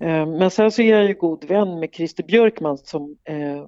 [0.00, 3.66] Eh, men sen så är jag ju god vän med Christer Björkman som eh,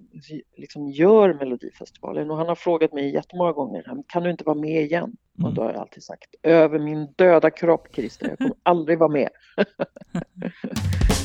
[0.56, 4.82] liksom gör Melodifestivalen och han har frågat mig jättemånga gånger, kan du inte vara med
[4.82, 5.16] igen?
[5.38, 5.48] Mm.
[5.48, 9.10] Och då har jag alltid sagt, över min döda kropp Christer, jag kommer aldrig vara
[9.10, 9.28] med.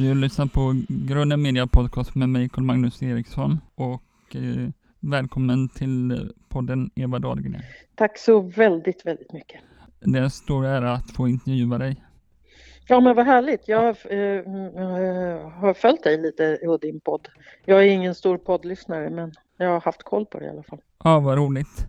[0.00, 3.60] Du har lyssnat på Grunden Media Podcast med mig, Carl Magnus Eriksson.
[3.74, 4.68] Och eh,
[5.00, 7.62] välkommen till podden Eva Dahlgren.
[7.94, 9.60] Tack så väldigt, väldigt mycket.
[10.00, 12.04] Det är en stor ära att få intervjua dig.
[12.88, 13.68] Ja men vad härligt.
[13.68, 17.28] Jag har, eh, har följt dig lite och din podd.
[17.64, 20.80] Jag är ingen stor poddlyssnare men jag har haft koll på det i alla fall.
[21.04, 21.86] Ja, vad roligt.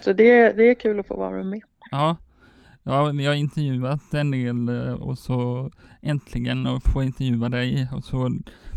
[0.00, 1.62] Så det, det är kul att få vara med.
[1.90, 2.16] Ja,
[2.86, 5.70] Ja, vi har intervjuat en del eh, och så
[6.02, 7.88] äntligen att få intervjua dig.
[7.92, 8.30] Och så,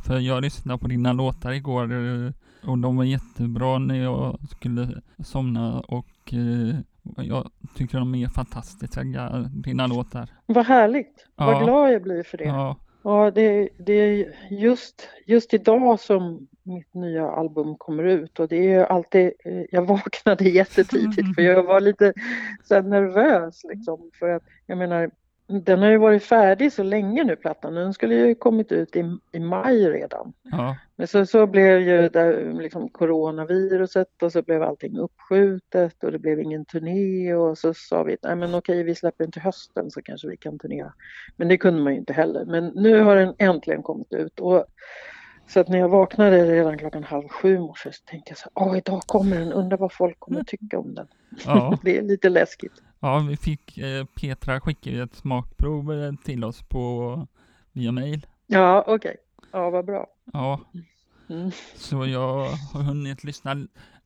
[0.06, 2.32] för jag lyssnade på dina låtar igår eh,
[2.70, 6.76] och de var jättebra när jag skulle somna och eh,
[7.18, 10.30] jag tycker de är fantastiska, dina låtar.
[10.46, 11.28] Vad härligt!
[11.36, 11.46] Ja.
[11.46, 12.44] Vad glad jag blir för det.
[12.46, 12.78] Ja.
[13.02, 18.73] Ja, det, det är just, just idag som mitt nya album kommer ut och det
[18.73, 22.14] är alltid, eh, jag vaknade jättetidigt för jag var lite
[22.64, 25.12] så nervös liksom för att jag menar
[25.48, 29.18] den har ju varit färdig så länge nu plattan, den skulle ju kommit ut i,
[29.32, 30.34] i maj redan.
[30.44, 30.78] Ja.
[30.96, 36.20] Men så, så blev ju det liksom coronaviruset och så blev allting uppskjutet och det
[36.20, 39.92] blev ingen turné och så sa vi nej men okej vi släpper den till hösten
[39.92, 40.94] så kanske vi kan turnera.
[41.36, 42.46] Men det kunde man ju inte heller.
[42.46, 44.66] Men nu har den äntligen kommit ut och
[45.48, 48.78] så att när jag vaknade redan klockan halv sju morse så tänkte jag så åh
[48.78, 51.08] idag kommer den, undrar vad folk kommer tycka om den.
[51.45, 51.78] Ja.
[51.84, 52.73] det är lite läskigt.
[53.00, 57.28] Ja, vi fick, eh, Petra skickade ett smakprov eh, till oss på
[57.72, 58.28] via mail.
[58.48, 58.95] Ja, okej.
[58.95, 59.16] Okay.
[59.52, 60.08] Ja, vad bra.
[60.34, 60.59] Ja.
[61.30, 61.52] Mm.
[61.75, 63.52] Så jag har hunnit lyssna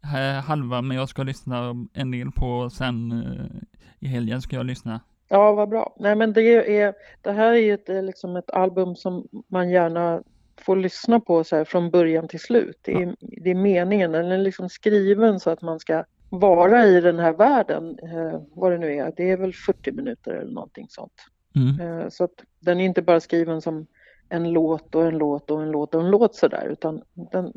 [0.04, 3.62] eh, halva, men jag ska lyssna en del på sen eh,
[4.00, 5.00] i helgen ska jag lyssna.
[5.28, 5.96] Ja, vad bra.
[6.00, 10.24] Nej, men det är, det här är ju ett, liksom ett album som man gärna
[10.58, 12.80] får lyssna på så här från början till slut.
[12.82, 17.02] Det är, det är meningen, den är liksom skriven så att man ska vara i
[17.02, 20.88] den här världen, eh, vad det nu är, det är väl 40 minuter eller någonting
[20.90, 21.14] sånt.
[21.56, 21.80] Mm.
[21.80, 23.88] Eh, så att den är inte bara skriven som
[24.30, 27.02] en låt och en låt och en låt och en låt sådär, utan
[27.32, 27.54] den,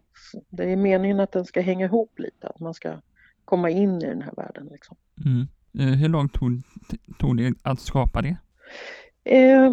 [0.48, 3.00] det är meningen att den ska hänga ihop lite, att man ska
[3.44, 4.68] komma in i den här världen.
[4.72, 4.96] Liksom.
[5.24, 5.46] Mm.
[5.78, 6.62] Eh, hur långt tog,
[7.18, 8.36] tog det att skapa det?
[9.24, 9.72] Eh,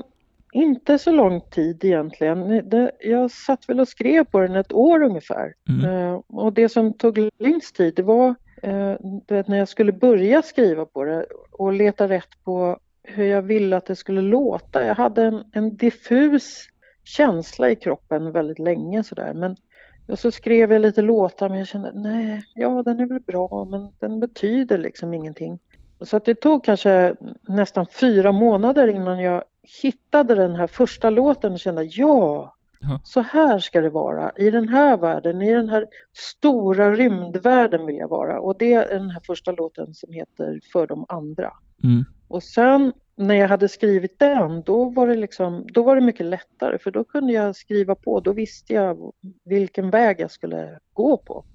[0.51, 2.69] inte så lång tid egentligen.
[2.69, 5.53] Det, jag satt väl och skrev på den ett år ungefär.
[5.69, 5.85] Mm.
[5.85, 8.95] Eh, och det som tog längst tid det var eh,
[9.27, 13.77] vet, när jag skulle börja skriva på det och leta rätt på hur jag ville
[13.77, 14.85] att det skulle låta.
[14.85, 16.67] Jag hade en, en diffus
[17.03, 19.33] känsla i kroppen väldigt länge sådär.
[19.33, 19.55] Men
[20.07, 23.67] och så skrev jag lite låtar men jag kände nej, ja den är väl bra
[23.69, 25.59] men den betyder liksom ingenting.
[26.01, 27.15] Så att det tog kanske
[27.47, 29.43] nästan fyra månader innan jag
[29.81, 32.55] hittade den här första låten och kände ja,
[33.03, 34.31] så här ska det vara.
[34.37, 38.39] I den här världen, i den här stora rymdvärlden vill jag vara.
[38.39, 41.51] Och det är den här första låten som heter För de andra.
[41.83, 42.05] Mm.
[42.27, 46.25] Och sen när jag hade skrivit den, då var, det liksom, då var det mycket
[46.25, 48.19] lättare för då kunde jag skriva på.
[48.19, 49.11] Då visste jag
[49.45, 51.45] vilken väg jag skulle gå på.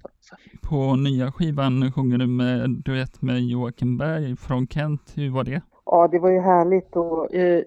[0.61, 5.13] På nya skivan sjunger du med duett med Joakim Berg från Kent.
[5.15, 5.61] Hur var det?
[5.85, 7.63] Ja, det var ju härligt och eh,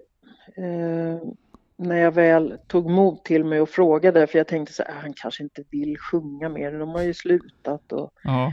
[0.57, 1.29] eh,
[1.77, 5.13] när jag väl tog mod till mig och frågade, för jag tänkte så här, han
[5.17, 8.53] kanske inte vill sjunga mer, de har ju slutat och, ja.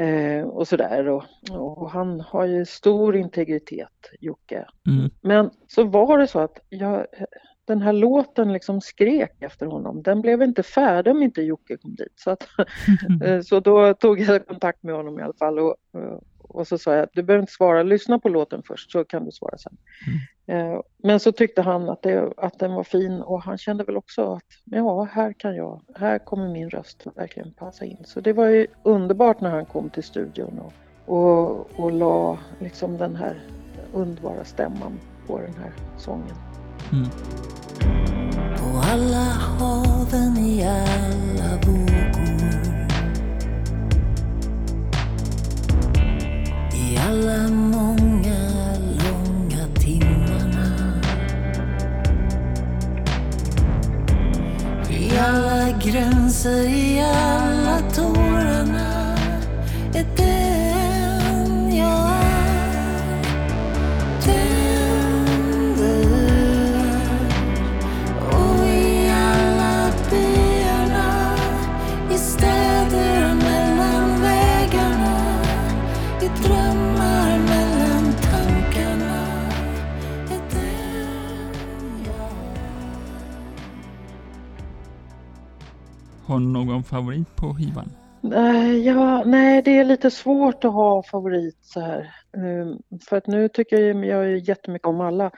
[0.00, 1.08] eh, och sådär.
[1.08, 4.66] Och, och, han har ju stor integritet, Jocke.
[4.86, 5.10] Mm.
[5.20, 7.06] Men så var det så att jag,
[7.64, 10.02] den här låten liksom skrek efter honom.
[10.02, 12.12] Den blev inte färdig om inte Jocke kom dit.
[12.16, 12.48] Så, att,
[13.24, 15.76] eh, så då tog jag kontakt med honom i alla fall och,
[16.48, 19.32] och så sa jag, du behöver inte svara, lyssna på låten först så kan du
[19.32, 19.76] svara sen.
[20.06, 20.72] Mm.
[20.74, 23.96] Eh, men så tyckte han att, det, att den var fin och han kände väl
[23.96, 28.04] också att ja, här kan jag, här kommer min röst verkligen passa in.
[28.04, 30.72] Så det var ju underbart när han kom till studion och,
[31.14, 33.40] och, och la liksom den här
[33.92, 36.36] underbara stämman på den här sången.
[36.92, 37.08] Mm.
[38.56, 39.24] På alla
[39.58, 41.27] haven i alla
[47.18, 51.00] alla många långa timmarna.
[54.90, 58.27] I alla gränser, i alla tår
[86.38, 87.90] Har du någon favorit på skivan?
[88.84, 92.14] ja, nej, det är lite svårt att ha favorit så här.
[92.36, 95.30] Ehm, för att nu tycker jag, jag jättemycket om alla.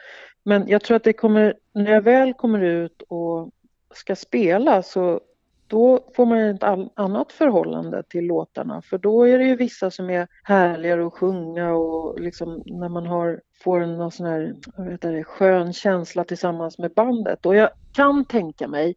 [0.45, 3.51] Men jag tror att det kommer, när jag väl kommer ut och
[3.95, 5.21] ska spela så
[5.67, 6.63] då får man ett
[6.95, 11.73] annat förhållande till låtarna för då är det ju vissa som är härligare att sjunga
[11.73, 16.93] och liksom när man har, får en sån här vet det, skön känsla tillsammans med
[16.95, 17.47] bandet.
[17.47, 18.95] Och jag kan tänka mig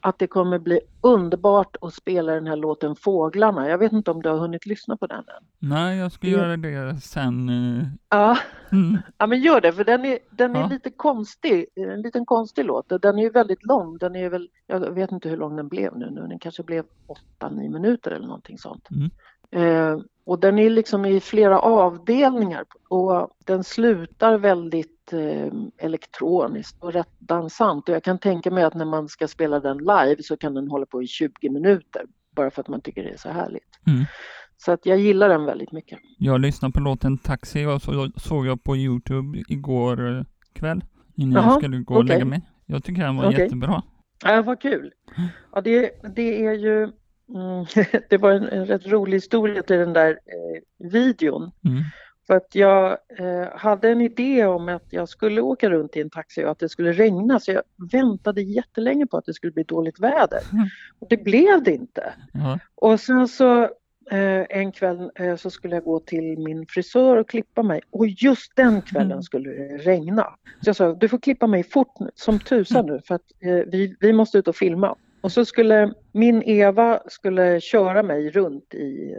[0.00, 3.68] att det kommer bli underbart att spela den här låten Fåglarna.
[3.68, 5.68] Jag vet inte om du har hunnit lyssna på den än?
[5.68, 7.48] Nej, jag ska göra det sen.
[7.48, 7.86] Eh.
[8.08, 8.38] Ja,
[8.72, 8.98] mm.
[9.18, 10.68] ja men gör det för den är, den är ja.
[10.68, 13.02] lite konstig, en liten konstig låt.
[13.02, 15.96] Den är ju väldigt lång, den är väl, jag vet inte hur lång den blev
[15.96, 16.20] nu, nu.
[16.20, 16.84] den kanske blev
[17.40, 18.90] 8-9 minuter eller någonting sånt.
[18.90, 19.10] Mm.
[19.50, 26.92] Eh, och den är liksom i flera avdelningar och den slutar väldigt eh, elektroniskt och
[26.92, 27.88] rätt dansant.
[27.88, 30.68] Och jag kan tänka mig att när man ska spela den live så kan den
[30.68, 32.02] hålla på i 20 minuter
[32.36, 33.80] bara för att man tycker det är så härligt.
[33.86, 34.04] Mm.
[34.56, 35.98] Så att jag gillar den väldigt mycket.
[36.18, 40.84] Jag lyssnade på låten Taxi och så såg jag på Youtube igår eh, kväll
[41.16, 42.16] innan Aha, jag skulle gå och okay.
[42.16, 42.42] lägga mig.
[42.66, 43.40] Jag tycker den var okay.
[43.40, 43.82] jättebra.
[44.24, 44.92] Ja, vad kul.
[45.52, 46.92] Ja, det, det är ju
[47.34, 47.66] Mm,
[48.08, 51.50] det var en, en rätt rolig historia till den där eh, videon.
[51.64, 51.82] Mm.
[52.26, 56.10] För att jag eh, hade en idé om att jag skulle åka runt i en
[56.10, 57.62] taxi och att det skulle regna så jag
[57.92, 60.40] väntade jättelänge på att det skulle bli dåligt väder.
[60.52, 60.66] Mm.
[60.98, 62.12] Och det blev det inte.
[62.74, 63.62] Och sen så
[64.10, 68.06] eh, en kväll eh, så skulle jag gå till min frisör och klippa mig och
[68.06, 69.22] just den kvällen mm.
[69.22, 70.22] skulle det regna.
[70.60, 73.96] Så jag sa, du får klippa mig fort som tusan nu för att eh, vi,
[74.00, 74.96] vi måste ut och filma.
[75.20, 79.16] Och så skulle min Eva skulle köra mig runt i,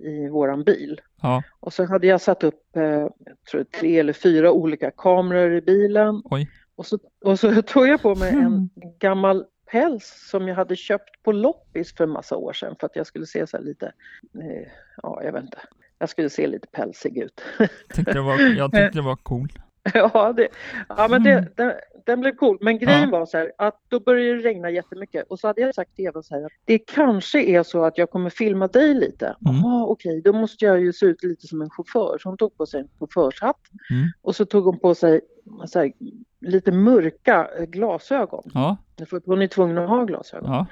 [0.00, 1.00] i våran bil.
[1.22, 1.42] Ja.
[1.60, 5.60] Och så hade jag satt upp eh, jag tror tre eller fyra olika kameror i
[5.60, 6.22] bilen.
[6.24, 6.50] Oj.
[6.76, 8.68] Och, så, och så tog jag på mig en mm.
[8.98, 12.96] gammal päls som jag hade köpt på loppis för en massa år sedan för att
[12.96, 13.86] jag skulle se så lite,
[14.34, 14.68] eh,
[15.02, 15.58] ja jag vet inte,
[15.98, 17.40] jag skulle se lite pälsig ut.
[17.94, 19.48] Tyckte det var, jag tyckte det var cool.
[19.94, 20.48] Ja, det,
[20.88, 21.44] ja men det, mm.
[21.56, 22.58] det, den blev cool.
[22.60, 23.18] Men grejen ja.
[23.18, 26.04] var så här att då började det regna jättemycket och så hade jag sagt till
[26.04, 29.36] Eva så här att det kanske är så att jag kommer filma dig lite.
[29.46, 29.64] Mm.
[29.64, 32.18] okej, okay, då måste jag ju se ut lite som en chaufför.
[32.20, 33.60] Så hon tog på sig en chaufförshatt
[33.90, 34.08] mm.
[34.22, 35.20] och så tog hon på sig
[35.66, 35.92] så här,
[36.40, 38.50] lite mörka glasögon.
[38.54, 38.76] Ja.
[39.06, 40.50] För hon är tvungen att ha glasögon.
[40.50, 40.66] Ja.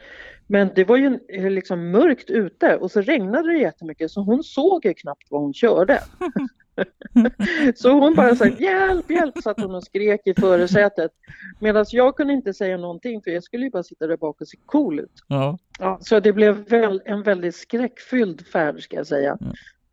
[0.47, 1.19] Men det var ju
[1.51, 5.55] liksom mörkt ute och så regnade det jättemycket så hon såg ju knappt vad hon
[5.55, 6.01] körde.
[7.75, 11.11] så hon bara sa hjälp, hjälp, satt hon och skrek i förarsätet.
[11.61, 14.49] Medan jag kunde inte säga någonting för jag skulle ju bara sitta där bak och
[14.49, 15.13] se cool ut.
[15.29, 15.59] Ja.
[15.79, 19.39] Ja, så det blev väl, en väldigt skräckfylld färd ska jag säga.
[19.41, 19.49] Ja.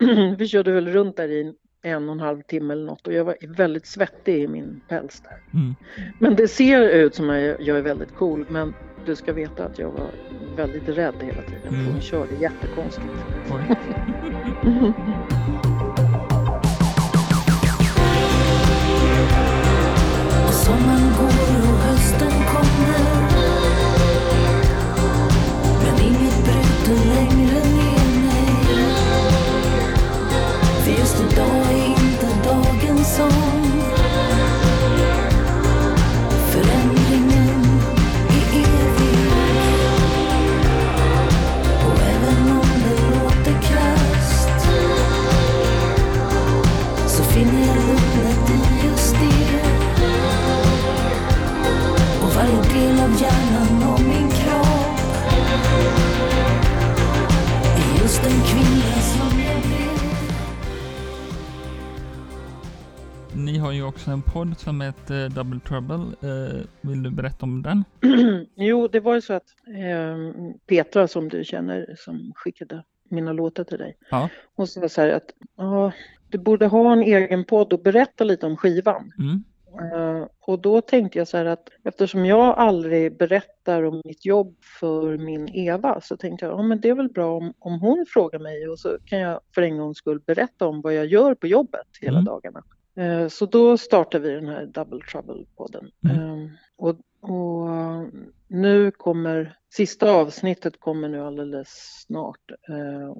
[0.38, 3.24] Vi körde väl runt där i en och en halv timme eller något och jag
[3.24, 5.60] var väldigt svettig i min päls där.
[5.60, 5.74] Mm.
[6.18, 8.74] Men det ser ut som att jag är väldigt cool men
[9.06, 10.10] du ska veta att jag var
[10.56, 11.86] väldigt rädd hela tiden mm.
[11.92, 13.06] hon körde jättekonstigt.
[20.64, 21.03] Sommaren går
[64.44, 65.94] podd som heter Double Trouble.
[65.94, 67.84] Eh, vill du berätta om den?
[68.54, 73.64] jo, det var ju så att eh, Petra som du känner som skickade mina låtar
[73.64, 73.96] till dig.
[74.10, 74.28] Ja.
[74.56, 75.92] Hon sa så här att ja,
[76.28, 79.12] du borde ha en egen podd och berätta lite om skivan.
[79.18, 79.44] Mm.
[79.92, 84.56] Uh, och då tänkte jag så här att eftersom jag aldrig berättar om mitt jobb
[84.80, 88.06] för min Eva så tänkte jag, ja men det är väl bra om, om hon
[88.08, 91.34] frågar mig och så kan jag för en gångs skull berätta om vad jag gör
[91.34, 92.24] på jobbet hela mm.
[92.24, 92.62] dagarna.
[92.96, 95.90] Eh, så då startade vi den här Double Trouble-podden.
[96.04, 96.18] Mm.
[96.20, 97.68] Ehm, och, och,
[98.48, 101.68] nu kommer, sista avsnittet kommer nu alldeles
[102.06, 102.50] snart.
[102.68, 103.14] Eh,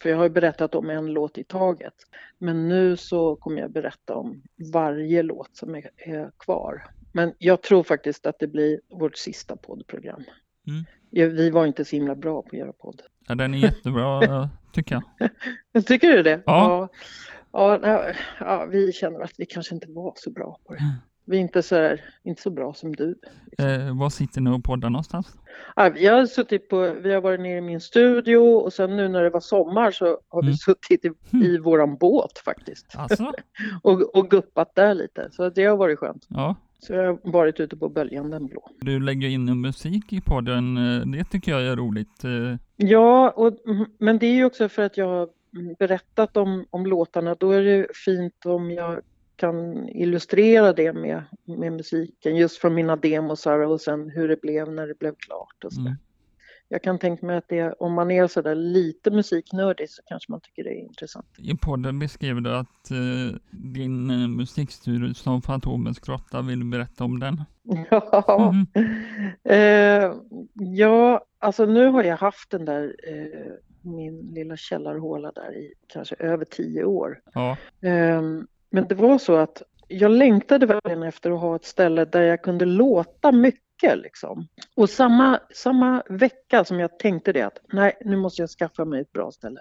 [0.00, 1.94] för jag har ju berättat om en låt i taget.
[2.38, 6.84] Men nu så kommer jag berätta om varje låt som är, är kvar.
[7.12, 10.24] Men jag tror faktiskt att det blir vårt sista poddprogram.
[10.66, 10.84] Mm.
[11.10, 13.02] Vi var inte så himla bra på att göra podd.
[13.28, 15.02] Ja, den är jättebra tycker
[15.74, 15.86] jag.
[15.86, 16.42] Tycker du det?
[16.46, 16.88] Ja.
[16.88, 16.88] ja.
[17.58, 20.80] Ja, ja, vi känner att vi kanske inte var så bra på det.
[21.24, 23.18] vi är inte så, här, inte så bra som du.
[23.58, 25.36] Eh, var sitter ni och poddar någonstans?
[25.76, 29.08] Ja, jag har suttit på, vi har varit nere i min studio och sen nu
[29.08, 30.50] när det var sommar så har mm.
[30.50, 31.62] vi suttit i, i mm.
[31.62, 32.86] våran båt faktiskt.
[32.96, 33.32] Alltså?
[33.82, 36.26] och, och guppat där lite, så det har varit skönt.
[36.28, 36.56] Ja.
[36.78, 38.70] Så jag har varit ute på böljan den blå.
[38.80, 42.24] Du lägger in musik i podden, eh, det tycker jag är roligt.
[42.24, 42.56] Eh.
[42.76, 43.52] Ja, och,
[43.98, 45.28] men det är ju också för att jag
[45.78, 49.00] berättat om, om låtarna, då är det fint om jag
[49.36, 54.72] kan illustrera det med, med musiken just från mina demosar och sen hur det blev
[54.72, 55.80] när det blev klart och så.
[55.80, 55.94] Mm.
[56.70, 60.40] Jag kan tänka mig att det, om man är sådär lite musiknördig så kanske man
[60.40, 61.26] tycker det är intressant.
[61.38, 67.04] I podden beskrev du att eh, din eh, musikstudio som Fantomens grotta, vill du berätta
[67.04, 67.44] om den?
[67.90, 68.66] Ja, mm.
[69.44, 70.12] eh,
[70.54, 73.52] ja, alltså nu har jag haft den där eh,
[73.82, 77.20] min lilla källarhåla där i kanske över tio år.
[77.34, 77.56] Ja.
[77.80, 82.22] Um, men det var så att jag längtade verkligen efter att ha ett ställe där
[82.22, 83.62] jag kunde låta mycket.
[83.94, 84.48] Liksom.
[84.76, 89.00] Och samma, samma vecka som jag tänkte det att nej, nu måste jag skaffa mig
[89.00, 89.60] ett bra ställe.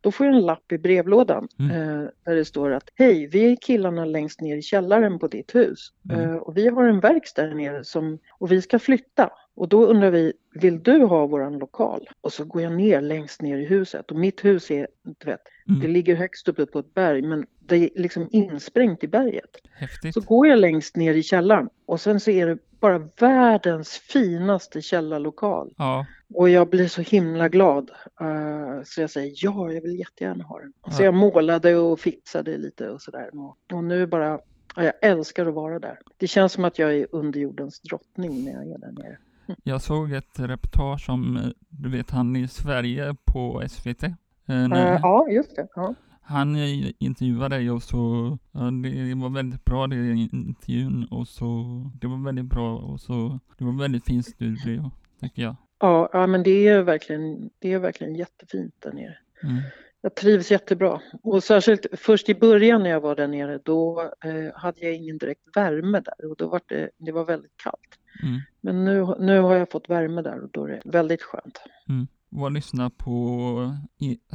[0.00, 1.70] Då får jag en lapp i brevlådan mm.
[1.70, 5.54] eh, där det står att hej, vi är killarna längst ner i källaren på ditt
[5.54, 6.20] hus mm.
[6.20, 9.30] eh, och vi har en verkstad där nere som, och vi ska flytta.
[9.60, 12.08] Och då undrar vi, vill du ha våran lokal?
[12.20, 15.40] Och så går jag ner längst ner i huset och mitt hus är, du vet,
[15.68, 15.80] mm.
[15.80, 19.56] det ligger högst uppe på ett berg men det är liksom insprängt i berget.
[19.72, 20.14] Häftigt.
[20.14, 24.82] Så går jag längst ner i källaren och sen så är det bara världens finaste
[24.82, 25.74] källarlokal.
[25.76, 26.06] Ja.
[26.34, 27.90] Och jag blir så himla glad.
[28.20, 30.72] Uh, så jag säger ja, jag vill jättegärna ha den.
[30.86, 30.92] Ja.
[30.92, 33.30] Så jag målade och fixade lite och sådär.
[33.72, 34.40] Och, nu bara,
[34.76, 35.98] ja, jag älskar att vara där.
[36.16, 39.18] Det känns som att jag är underjordens drottning när jag är där nere.
[39.62, 44.02] Jag såg ett reportage om, eh, du vet han i Sverige på SVT.
[44.50, 44.68] Uh,
[45.02, 45.68] ja, just det.
[45.74, 45.94] Ja.
[46.22, 46.56] Han
[46.98, 51.64] intervjuade dig och så, det var väldigt bra det intervjun och så,
[52.00, 54.90] det var väldigt bra och så, det var väldigt fin studio,
[55.20, 55.56] tycker jag.
[55.80, 59.16] Ja, ja men det är verkligen, det är verkligen jättefint där nere.
[59.42, 59.62] Mm.
[60.00, 61.00] Jag trivs jättebra.
[61.22, 65.18] Och särskilt först i början när jag var där nere, då eh, hade jag ingen
[65.18, 67.98] direkt värme där och då var det, det var väldigt kallt.
[68.22, 68.40] Mm.
[68.60, 71.62] Men nu, nu har jag fått värme där och då är det väldigt skönt.
[71.88, 72.06] Mm.
[72.28, 73.76] Vad lyssnar på,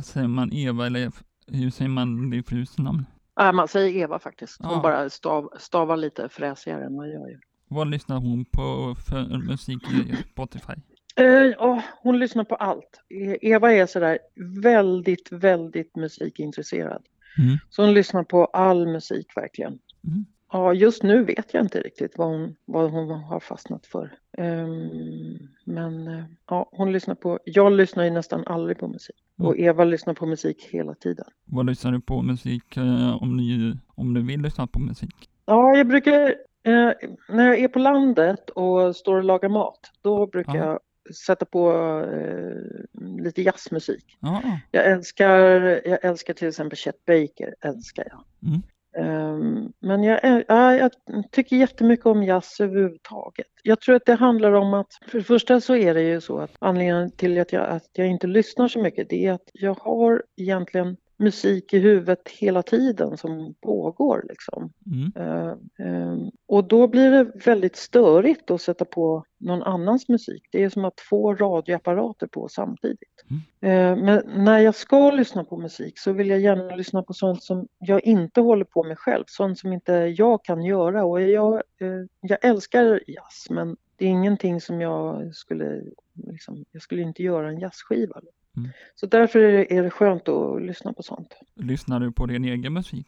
[0.04, 1.12] säger man Eva eller
[1.48, 3.06] hur säger man det frus namn?
[3.36, 4.62] Ja, man säger Eva faktiskt.
[4.64, 4.82] Hon ja.
[4.82, 7.40] bara stav, stavar lite fräsigare än vad jag gör.
[7.68, 10.74] Vad lyssnar hon på för musik i Spotify?
[11.20, 13.02] Uh, oh, hon lyssnar på allt.
[13.42, 14.20] Eva är sådär
[14.62, 17.04] väldigt, väldigt musikintresserad.
[17.38, 17.58] Mm.
[17.70, 19.80] Så hon lyssnar på all musik verkligen.
[20.08, 20.26] Mm.
[20.52, 24.18] Ja, just nu vet jag inte riktigt vad hon, vad hon har fastnat för.
[24.38, 29.16] Um, men uh, ja, hon lyssnar på, jag lyssnar ju nästan aldrig på musik.
[29.40, 29.50] Mm.
[29.50, 31.26] Och Eva lyssnar på musik hela tiden.
[31.46, 35.30] Vad lyssnar du på musik uh, om, ni, om du vill lyssna på musik?
[35.46, 36.30] Ja, jag brukar,
[36.68, 36.92] uh,
[37.30, 40.80] när jag är på landet och står och lagar mat, då brukar jag
[41.14, 41.72] sätta på
[42.14, 44.18] eh, lite jazzmusik.
[44.20, 44.42] Ah.
[44.72, 48.50] Jag älskar, jag älskar till exempel Chet Baker, älskar jag.
[48.50, 48.62] Mm.
[48.98, 50.92] Ehm, men jag, ja, jag
[51.32, 53.48] tycker jättemycket om jazz överhuvudtaget.
[53.64, 56.40] Jag tror att det handlar om att, för det första så är det ju så
[56.40, 59.74] att anledningen till att jag, att jag inte lyssnar så mycket, det är att jag
[59.82, 64.26] har egentligen musik i huvudet hela tiden som pågår.
[64.30, 64.74] Liksom.
[64.86, 65.30] Mm.
[65.30, 65.54] Uh,
[65.88, 70.44] um, och då blir det väldigt störigt att sätta på någon annans musik.
[70.52, 73.26] Det är som att få radioapparater på samtidigt.
[73.62, 73.98] Mm.
[73.98, 77.44] Uh, men när jag ska lyssna på musik så vill jag gärna lyssna på sånt
[77.44, 81.06] som jag inte håller på med själv, sånt som inte jag kan göra.
[81.06, 85.82] Och jag, uh, jag älskar jazz men det är ingenting som jag skulle,
[86.14, 88.22] liksom, jag skulle inte göra en jazzskiva.
[88.58, 88.70] Mm.
[88.96, 91.38] Så därför är det skönt att lyssna på sånt.
[91.56, 93.08] Lyssnar du på din egen musik?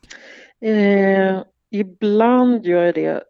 [0.62, 3.24] Eh, ibland gör jag det.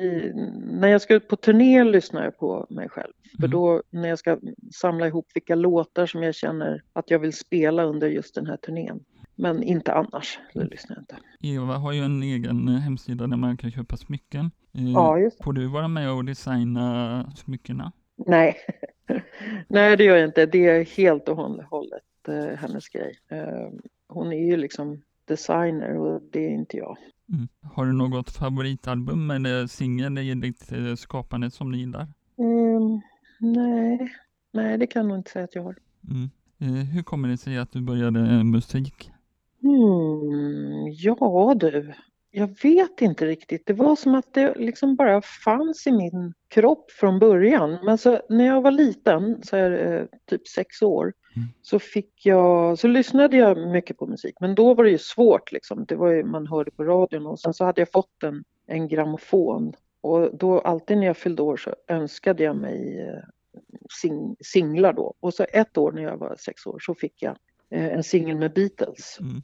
[0.00, 0.32] I,
[0.80, 3.12] när jag ska ut på turné lyssnar jag på mig själv.
[3.36, 3.50] För mm.
[3.50, 4.38] då när jag ska
[4.72, 8.56] samla ihop vilka låtar som jag känner att jag vill spela under just den här
[8.56, 9.00] turnén.
[9.36, 10.70] Men inte annars, det mm.
[10.70, 11.16] lyssnar jag inte.
[11.40, 14.50] Eva har ju en egen hemsida där man kan köpa smycken.
[14.74, 15.44] Eh, ja, just det.
[15.44, 17.92] Får du vara med och designa smyckena?
[18.26, 18.56] Nej,
[19.68, 20.46] Nej det gör jag inte.
[20.46, 23.18] Det är helt och hållet eh, hennes grej.
[23.28, 23.68] Eh,
[24.08, 26.96] hon är ju liksom designer och det är inte jag.
[27.32, 27.48] Mm.
[27.74, 32.08] Har du något favoritalbum eller singel i ditt eh, skapande som du gillar?
[32.38, 33.00] Mm,
[33.40, 34.12] nej.
[34.52, 35.76] nej, det kan jag nog inte säga att jag har.
[36.10, 36.30] Mm.
[36.58, 39.10] Eh, hur kommer det sig att du började eh, musik?
[39.62, 41.94] Mm, ja du,
[42.34, 43.66] jag vet inte riktigt.
[43.66, 47.78] Det var som att det liksom bara fanns i min kropp från början.
[47.84, 51.48] Men så, när jag var liten, så här, eh, typ sex år, mm.
[51.62, 54.34] så, fick jag, så lyssnade jag mycket på musik.
[54.40, 55.52] Men då var det ju svårt.
[55.52, 55.84] Liksom.
[55.84, 58.88] Det var ju, man hörde på radion och sen så hade jag fått en en
[58.88, 59.72] grammofon.
[60.00, 63.22] Och då alltid när jag fyllde år så önskade jag mig eh,
[64.00, 65.14] sing singlar då.
[65.20, 67.36] Och så ett år när jag var sex år så fick jag
[67.70, 69.18] eh, en singel med Beatles.
[69.20, 69.42] Mm.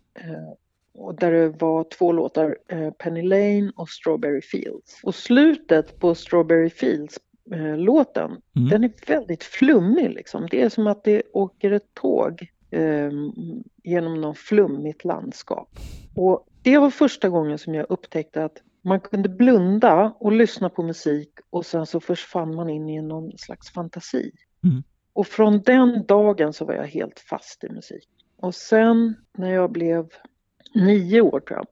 [1.00, 5.00] Och där det var två låtar, eh, Penny Lane och Strawberry Fields.
[5.02, 7.18] Och slutet på Strawberry Fields
[7.52, 8.68] eh, låten, mm.
[8.68, 10.48] den är väldigt flummig liksom.
[10.50, 13.10] Det är som att det åker ett tåg eh,
[13.82, 15.68] genom något flummigt landskap.
[16.16, 20.82] Och det var första gången som jag upptäckte att man kunde blunda och lyssna på
[20.82, 24.32] musik och sen så försvann man in i någon slags fantasi.
[24.64, 24.82] Mm.
[25.12, 28.08] Och från den dagen så var jag helt fast i musik.
[28.36, 30.08] Och sen när jag blev
[30.74, 31.66] nio år tror jag,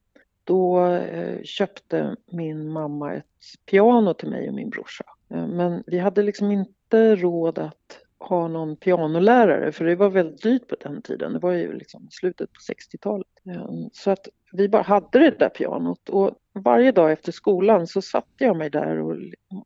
[0.44, 3.24] då eh, köpte min mamma ett
[3.70, 5.04] piano till mig och min brorsa.
[5.30, 10.42] Eh, men vi hade liksom inte råd att ha någon pianolärare för det var väldigt
[10.42, 11.32] dyrt på den tiden.
[11.32, 13.26] Det var ju liksom slutet på 60-talet.
[13.46, 18.02] Eh, så att vi bara hade det där pianot och varje dag efter skolan så
[18.02, 19.16] satte jag mig där och,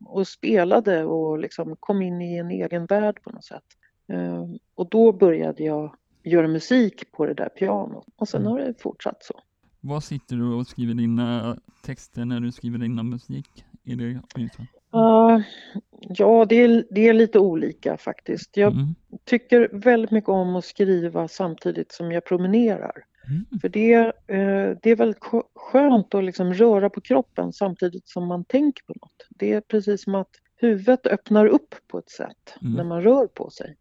[0.05, 3.65] och spelade och liksom kom in i en egen värld på något sätt.
[4.09, 8.53] Eh, och då började jag göra musik på det där pianot och sen mm.
[8.53, 9.41] har det fortsatt så.
[9.81, 13.65] Vad sitter du och skriver dina texter när du skriver dina musik?
[13.85, 14.21] Är det
[14.95, 15.41] Uh,
[16.01, 18.57] ja, det är, det är lite olika faktiskt.
[18.57, 18.95] Jag mm.
[19.25, 23.05] tycker väldigt mycket om att skriva samtidigt som jag promenerar.
[23.29, 23.61] Mm.
[23.61, 25.23] För det, uh, det är väldigt
[25.55, 29.27] skönt att liksom röra på kroppen samtidigt som man tänker på något.
[29.29, 32.75] Det är precis som att huvudet öppnar upp på ett sätt mm.
[32.75, 33.77] när man rör på sig.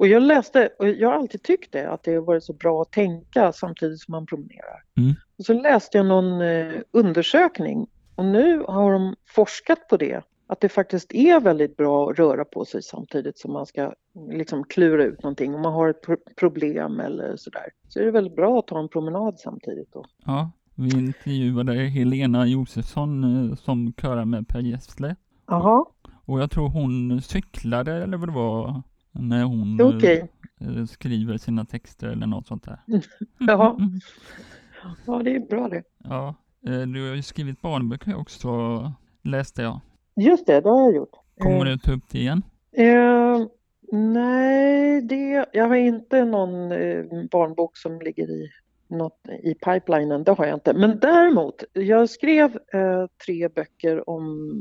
[0.00, 2.82] Och jag läste, och jag har alltid tyckt det, att det har varit så bra
[2.82, 4.82] att tänka samtidigt som man promenerar.
[4.96, 5.14] Mm.
[5.38, 10.60] Och så läste jag någon eh, undersökning och nu har de forskat på det, att
[10.60, 13.92] det faktiskt är väldigt bra att röra på sig samtidigt som man ska
[14.30, 15.54] liksom klura ut någonting.
[15.54, 18.78] Om man har ett pro problem eller sådär, så är det väldigt bra att ta
[18.78, 19.92] en promenad samtidigt.
[19.92, 20.04] Då.
[20.24, 25.16] Ja, vi intervjuade Helena Josefsson eh, som körar med Per Gessle.
[25.46, 25.84] Jaha.
[26.24, 30.22] Och jag tror hon cyklade eller vad det var när hon okay.
[30.60, 32.80] Eh, skriver sina texter eller något sånt där.
[33.38, 33.78] ja.
[35.06, 35.82] ja, det är bra det.
[35.98, 36.34] Ja,
[36.66, 38.48] eh, du har ju skrivit barnböcker också,
[39.22, 39.80] läste jag.
[40.16, 41.12] Just det, det har jag gjort.
[41.38, 42.42] Kommer du ta upp det igen?
[42.72, 43.46] Eh,
[43.92, 48.50] nej, det, jag har inte någon eh, barnbok som ligger i
[48.90, 50.72] något i pipelinen, det har jag inte.
[50.72, 54.52] Men däremot, jag skrev eh, tre böcker om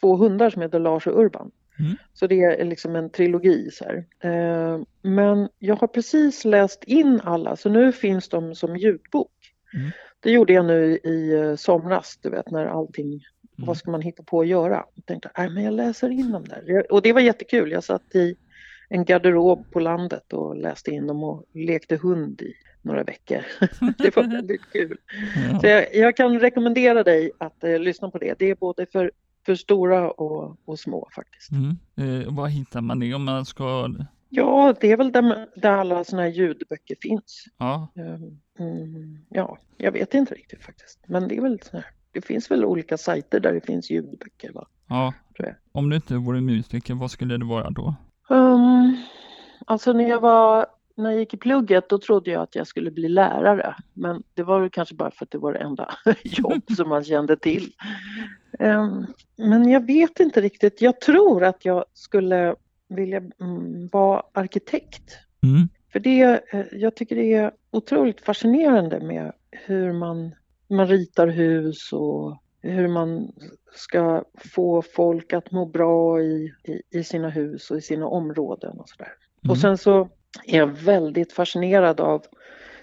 [0.00, 1.50] två hundar som heter Lars och Urban.
[1.82, 1.96] Mm.
[2.12, 3.70] Så det är liksom en trilogi.
[3.70, 3.84] Så
[4.28, 9.30] eh, men jag har precis läst in alla så nu finns de som ljudbok.
[9.74, 9.90] Mm.
[10.20, 13.22] Det gjorde jag nu i eh, somras, du vet när allting, mm.
[13.56, 14.84] vad ska man hitta på att göra?
[14.94, 16.92] Jag tänkte, nej men jag läser in dem där.
[16.92, 18.36] Och det var jättekul, jag satt i
[18.88, 23.42] en garderob på landet och läste in dem och lekte hund i några veckor.
[23.98, 24.98] det var väldigt kul.
[25.52, 25.60] Ja.
[25.60, 28.34] Så jag, jag, kan rekommendera dig att eh, lyssna på det.
[28.38, 29.12] Det är både för
[29.46, 31.50] för stora och, och små faktiskt.
[31.50, 31.76] Mm.
[31.96, 33.94] Eh, var hittar man det om man ska?
[34.28, 37.44] Ja, det är väl där, där alla sådana här ljudböcker finns.
[37.58, 37.88] Ja.
[37.96, 41.04] Ehm, mm, ja, jag vet inte riktigt faktiskt.
[41.06, 41.86] Men det är väl så här.
[42.12, 44.66] Det finns väl olika sajter där det finns ljudböcker va?
[44.88, 45.14] Ja.
[45.72, 47.94] Om du inte vore musiker, vad skulle det vara då?
[48.28, 48.96] Um,
[49.66, 52.90] alltså när jag var när jag gick i plugget då trodde jag att jag skulle
[52.90, 53.76] bli lärare.
[53.92, 57.36] Men det var kanske bara för att det var det enda jobb som man kände
[57.36, 57.72] till.
[58.62, 60.80] Ehm, men jag vet inte riktigt.
[60.80, 62.54] Jag tror att jag skulle
[62.88, 65.18] vilja mm, vara arkitekt.
[65.42, 65.68] Mm.
[65.92, 70.34] För det, eh, jag tycker det är otroligt fascinerande med hur man,
[70.68, 73.32] man ritar hus och hur man
[73.74, 78.78] ska få folk att må bra i, i, i sina hus och i sina områden
[78.78, 79.12] och sådär.
[79.42, 79.50] Mm.
[79.50, 80.08] Och sen så
[80.46, 82.22] är jag väldigt fascinerad av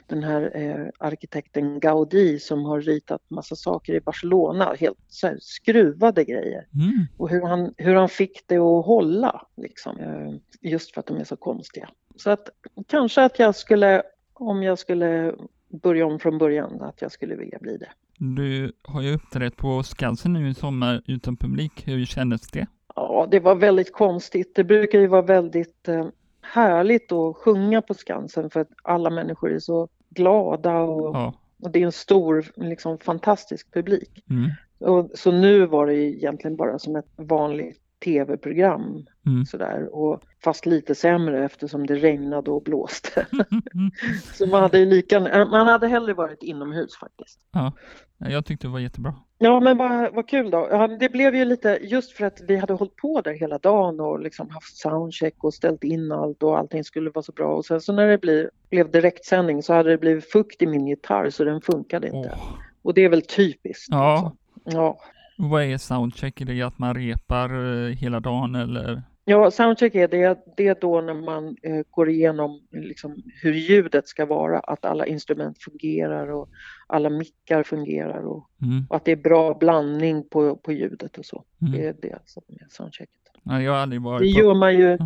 [0.10, 6.24] den här eh, arkitekten Gaudí som har ritat massa saker i Barcelona, helt här, skruvade
[6.24, 6.68] grejer.
[6.74, 7.06] Mm.
[7.18, 10.36] Och hur han, hur han fick det att hålla, liksom, eh,
[10.72, 11.90] just för att de är så konstiga.
[12.16, 12.50] Så att
[12.88, 15.36] kanske att jag skulle, om jag skulle
[15.70, 17.90] börja om från början, att jag skulle vilja bli det.
[18.18, 21.88] Du har ju uppträtt på Skansen nu i sommar utan publik.
[21.88, 22.68] Hur kändes det?
[22.96, 24.56] Ja, det var väldigt konstigt.
[24.56, 26.08] Det brukar ju vara väldigt eh,
[26.42, 29.88] härligt att sjunga på Skansen för att alla människor är så
[30.20, 31.34] glada och, ja.
[31.64, 34.24] och det är en stor, liksom fantastisk publik.
[34.30, 34.52] Mm.
[34.80, 39.46] Och, så nu var det egentligen bara som ett vanligt tv-program mm.
[39.46, 39.96] sådär.
[39.96, 43.28] Och, fast lite sämre eftersom det regnade och blåste.
[44.34, 47.40] så man hade, lika, man hade hellre varit inomhus faktiskt.
[47.52, 47.74] Ja,
[48.18, 49.16] jag tyckte det var jättebra.
[49.38, 50.68] Ja, men vad, vad kul då.
[50.72, 54.00] Ja, det blev ju lite, just för att vi hade hållit på där hela dagen
[54.00, 57.56] och liksom haft soundcheck och ställt in allt och allting skulle vara så bra.
[57.56, 60.88] Och sen så när det blev, blev direktsändning så hade det blivit fukt i min
[60.88, 62.30] gitarr så den funkade inte.
[62.30, 62.58] Oh.
[62.82, 63.88] Och det är väl typiskt.
[63.90, 64.14] Ja.
[64.14, 64.38] Alltså.
[64.78, 65.00] Ja.
[65.42, 66.42] Vad är soundcheck?
[66.42, 69.02] Är det att man repar eh, hela dagen eller?
[69.26, 74.08] Ja, soundcheck är det, det är då när man eh, går igenom liksom, hur ljudet
[74.08, 76.50] ska vara, att alla instrument fungerar och
[76.88, 78.86] alla mickar fungerar och, mm.
[78.90, 81.44] och att det är bra blandning på, på ljudet och så.
[81.62, 81.74] Mm.
[81.74, 83.19] Det är det som är soundchecket.
[83.44, 84.98] Nej, jag har aldrig varit Det gör man ju.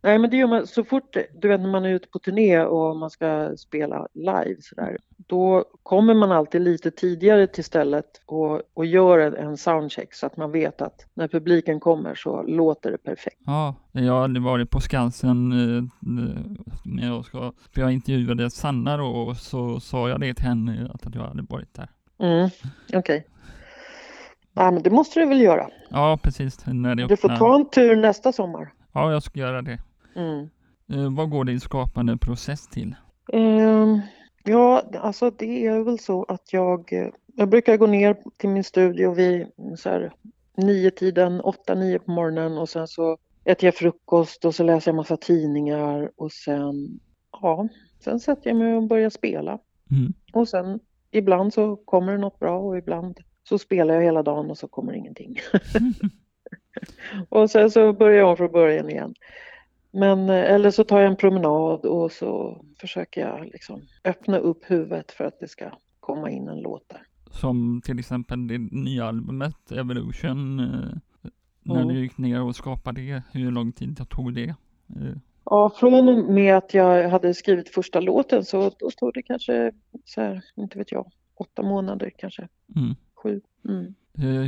[0.00, 2.60] Nej, men det gör man så fort, du vet när man är ute på turné
[2.60, 4.96] och man ska spela live sådär.
[5.16, 10.26] Då kommer man alltid lite tidigare till stället och, och gör en, en soundcheck så
[10.26, 13.36] att man vet att när publiken kommer så låter det perfekt.
[13.46, 15.84] Ja, jag har aldrig varit på Skansen eh,
[16.84, 20.90] när jag ska, för jag intervjuade Sanna då och så sa jag det till henne
[20.94, 21.88] att jag hade varit där.
[22.18, 22.50] Mm,
[22.88, 22.98] okej.
[22.98, 23.22] Okay.
[24.56, 25.70] Ja, men det måste du väl göra?
[25.90, 26.66] Ja, precis.
[26.66, 28.72] När det du får ta en tur nästa sommar.
[28.92, 29.78] Ja, jag ska göra det.
[30.16, 30.48] Mm.
[30.92, 32.94] Eh, vad går din skapande process till?
[33.32, 34.00] Um,
[34.44, 38.64] ja, alltså det är väl så att jag, eh, jag brukar gå ner till min
[38.64, 40.12] studio vid så här,
[40.56, 44.90] nio tiden, åtta, nio på morgonen och sen så äter jag frukost och så läser
[44.90, 47.00] jag massa tidningar och sen,
[47.42, 47.68] ja,
[48.00, 49.58] sen sätter jag mig och börjar spela.
[49.90, 50.12] Mm.
[50.32, 54.50] Och sen ibland så kommer det något bra och ibland så spelar jag hela dagen
[54.50, 55.38] och så kommer ingenting.
[57.28, 59.14] och sen så börjar jag om från början igen.
[59.90, 64.70] Men, eh, eller så tar jag en promenad och så försöker jag liksom öppna upp
[64.70, 67.02] huvudet för att det ska komma in en låt där.
[67.30, 70.60] Som till exempel det nya albumet Evolution.
[70.60, 70.98] Eh,
[71.62, 71.88] när mm.
[71.88, 74.54] du gick ner och skapade det, hur lång tid tog det?
[74.96, 75.16] Eh.
[75.44, 79.72] Ja, från och med att jag hade skrivit första låten så då stod det kanske
[80.04, 82.48] så här, inte vet jag, åtta månader kanske.
[82.76, 83.40] Mm sju.
[83.68, 83.94] Mm.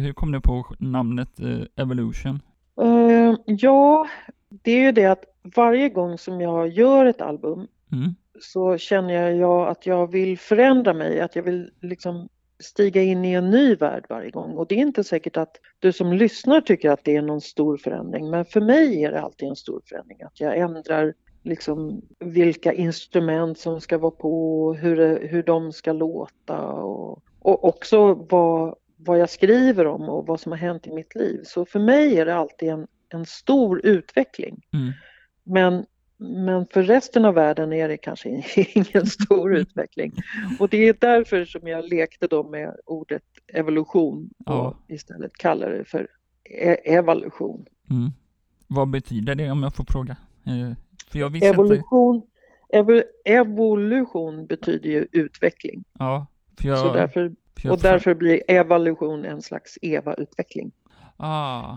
[0.04, 2.42] Hur kom du på namnet eh, Evolution?
[2.80, 4.08] Uh, ja,
[4.48, 5.24] det är ju det att
[5.56, 8.14] varje gång som jag gör ett album mm.
[8.40, 12.28] så känner jag att jag vill förändra mig, att jag vill liksom
[12.60, 14.50] stiga in i en ny värld varje gång.
[14.56, 17.76] Och det är inte säkert att du som lyssnar tycker att det är någon stor
[17.76, 20.22] förändring, men för mig är det alltid en stor förändring.
[20.22, 26.62] Att jag ändrar liksom vilka instrument som ska vara på, hur, hur de ska låta
[26.72, 31.14] och och också vad, vad jag skriver om och vad som har hänt i mitt
[31.14, 31.40] liv.
[31.44, 34.60] Så för mig är det alltid en, en stor utveckling.
[34.72, 34.92] Mm.
[35.44, 38.28] Men, men för resten av världen är det kanske
[38.74, 40.12] ingen stor utveckling.
[40.58, 43.22] Och det är därför som jag lekte då med ordet
[43.54, 44.76] evolution och ja.
[44.88, 46.08] istället kallar det för
[46.44, 47.66] e evolution.
[47.90, 48.10] Mm.
[48.66, 50.16] Vad betyder det om jag får fråga?
[50.46, 50.76] Eh,
[51.10, 52.22] för jag evolution,
[52.68, 55.84] ev evolution betyder ju utveckling.
[55.98, 56.26] Ja,
[56.64, 57.34] jag, så därför,
[57.70, 60.72] och därför blir evolution en slags EVA-utveckling.
[61.16, 61.76] Ah.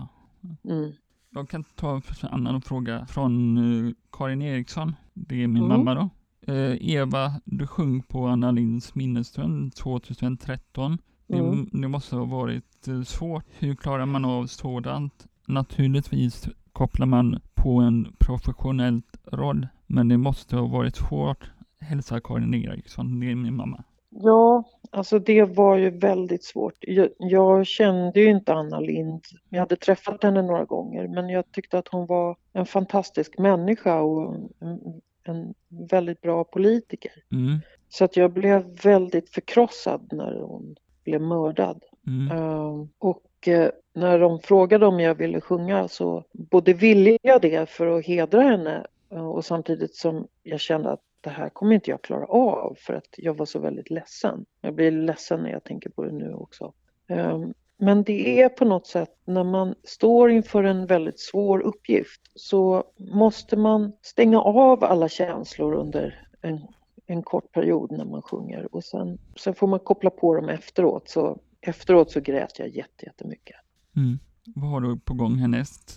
[0.64, 0.92] Mm.
[1.30, 4.94] Jag kan ta en annan fråga från uh, Karin Eriksson.
[5.14, 5.68] Det är min mm.
[5.68, 6.10] mamma då.
[6.52, 10.98] Uh, Eva, du sjöng på Anna Linds minnesstund 2013.
[11.28, 11.64] Mm.
[11.72, 13.44] Det, det, måste ha varit uh, svårt.
[13.58, 15.26] Hur klarar man av sådant?
[15.46, 21.50] Naturligtvis kopplar man på en professionell roll, men det måste ha varit svårt.
[21.80, 23.84] Hälsa Karin Eriksson, det är min mamma.
[24.14, 26.74] Ja, alltså det var ju väldigt svårt.
[26.80, 29.24] Jag, jag, kände ju inte Anna Lind.
[29.48, 34.00] Jag hade träffat henne några gånger men jag tyckte att hon var en fantastisk människa
[34.00, 35.54] och en, en
[35.90, 37.12] väldigt bra politiker.
[37.32, 37.60] Mm.
[37.88, 41.82] Så att jag blev väldigt förkrossad när hon blev mördad.
[42.06, 42.38] Mm.
[42.38, 47.70] Uh, och uh, när de frågade om jag ville sjunga så både ville jag det
[47.70, 51.90] för att hedra henne uh, och samtidigt som jag kände att det här kommer inte
[51.90, 54.44] jag klara av för att jag var så väldigt ledsen.
[54.60, 56.72] Jag blir ledsen när jag tänker på det nu också.
[57.08, 62.20] Ehm, men det är på något sätt när man står inför en väldigt svår uppgift
[62.34, 66.60] så måste man stänga av alla känslor under en,
[67.06, 71.08] en kort period när man sjunger och sen, sen får man koppla på dem efteråt.
[71.08, 73.56] Så efteråt så grät jag jättemycket.
[73.96, 74.18] Mm.
[74.54, 75.94] Vad har du på gång härnäst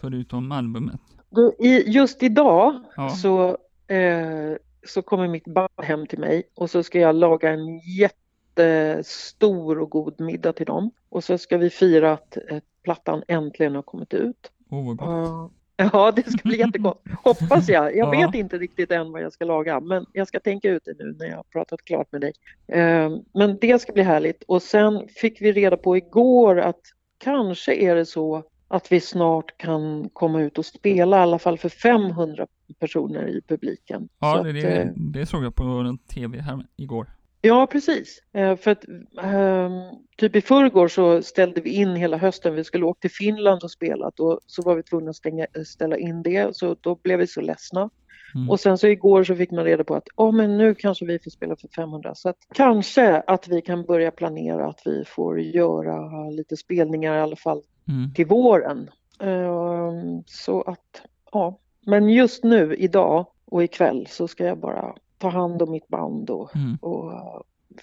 [0.00, 1.00] förutom albumet?
[1.30, 3.08] Du, i, just idag ja.
[3.08, 3.58] så
[3.92, 9.78] eh, så kommer mitt barn hem till mig och så ska jag laga en jättestor
[9.78, 10.90] och god middag till dem.
[11.08, 14.50] Och så ska vi fira att eh, plattan äntligen har kommit ut.
[14.70, 15.08] Oh, vad gott.
[15.08, 15.48] Uh,
[15.92, 17.04] ja, det ska bli jättegott.
[17.24, 17.96] Hoppas jag.
[17.96, 18.26] Jag ja.
[18.26, 21.16] vet inte riktigt än vad jag ska laga, men jag ska tänka ut det nu
[21.18, 22.32] när jag har pratat klart med dig.
[22.74, 24.42] Uh, men det ska bli härligt.
[24.42, 26.80] Och sen fick vi reda på igår att
[27.18, 31.58] kanske är det så att vi snart kan komma ut och spela, i alla fall
[31.58, 32.46] för 500
[32.80, 34.08] personer i publiken.
[34.18, 37.06] Ja, det, att, det, det, såg jag på tv här igår.
[37.40, 38.22] Ja, precis.
[38.34, 38.84] Eh, för att
[39.22, 39.72] ehm,
[40.16, 42.54] typ i förrgår så ställde vi in hela hösten.
[42.54, 45.96] Vi skulle åka till Finland och spela och så var vi tvungna att stänga, ställa
[45.96, 46.56] in det.
[46.56, 47.90] Så då blev vi så ledsna.
[48.34, 48.50] Mm.
[48.50, 51.18] Och sen så igår så fick man reda på att oh, men nu kanske vi
[51.18, 52.14] får spela för 500.
[52.14, 57.20] Så att kanske att vi kan börja planera att vi får göra lite spelningar i
[57.20, 58.14] alla fall mm.
[58.14, 58.90] till våren.
[59.22, 61.58] Uh, så att, ja.
[61.86, 66.30] Men just nu, idag och ikväll så ska jag bara ta hand om mitt band
[66.30, 66.76] och, mm.
[66.76, 67.12] och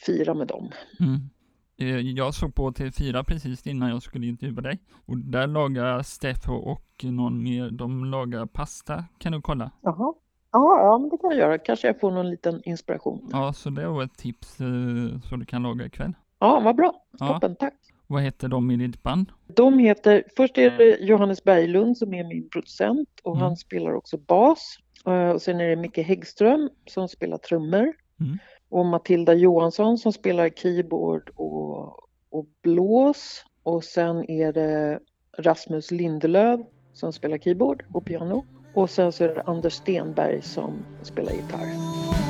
[0.05, 0.71] fira med dem.
[0.99, 1.29] Mm.
[1.77, 6.53] Eh, jag såg på TV4 precis innan jag skulle intervjua dig och där lagar Steffo
[6.53, 9.05] och någon mer, de lagar pasta.
[9.17, 9.71] Kan du kolla?
[9.81, 10.13] Jaha.
[10.51, 11.57] Ja, ja, det kan jag göra.
[11.57, 13.29] Kanske jag får någon liten inspiration.
[13.31, 16.13] Ja, så det var ett tips eh, så du kan laga ikväll.
[16.39, 16.93] Ja, vad bra.
[17.19, 17.65] Toppen, ja.
[17.65, 17.88] tack.
[18.09, 19.31] Vad heter de i ditt band?
[19.47, 23.43] De heter, först är det Johannes Berglund som är min producent och mm.
[23.43, 24.77] han spelar också bas.
[25.05, 27.93] Eh, och sen är det Micke Häggström som spelar trummor.
[28.19, 28.37] Mm
[28.69, 31.87] och Matilda Johansson som spelar keyboard och,
[32.29, 33.45] och blås.
[33.63, 34.99] Och sen är det
[35.37, 38.45] Rasmus Lindelöv som spelar keyboard och piano.
[38.73, 42.28] Och sen så är det Anders Stenberg som spelar gitarr.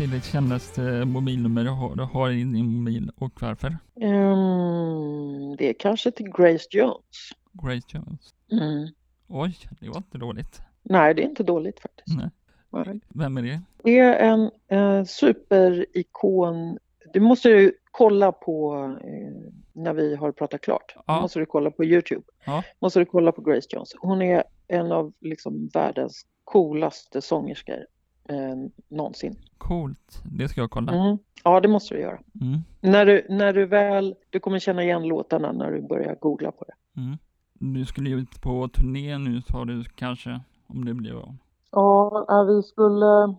[0.00, 3.68] Till kändaste mobilnummer du har, du har i din mobil och varför?
[3.94, 7.30] Um, det är kanske till Grace Jones.
[7.52, 8.34] Grace Jones?
[8.52, 8.88] Mm.
[9.28, 10.60] Oj, det var inte dåligt.
[10.82, 12.18] Nej, det är inte dåligt faktiskt.
[12.18, 12.30] Nej.
[12.70, 13.00] Nej.
[13.08, 13.60] Vem är det?
[13.84, 16.78] Det är en eh, superikon.
[17.12, 20.96] Du måste ju kolla på eh, när vi har pratat klart.
[21.06, 21.20] Ja.
[21.20, 22.22] måste du kolla på Youtube.
[22.44, 22.62] Ja.
[22.78, 23.94] måste du kolla på Grace Jones.
[23.98, 27.86] Hon är en av liksom, världens coolaste sångerskor
[28.30, 29.36] eh, någonsin.
[29.58, 30.92] Coolt, det ska jag kolla.
[30.92, 31.18] Mm.
[31.44, 32.20] Ja, det måste du göra.
[32.40, 32.58] Mm.
[32.80, 36.64] När, du, när du väl, du kommer känna igen låtarna när du börjar googla på
[36.64, 37.00] det.
[37.00, 37.18] Mm.
[37.54, 41.36] Du skulle ju ut på turné nu sa du kanske, om det blir av.
[41.72, 43.34] Ja, vi skulle,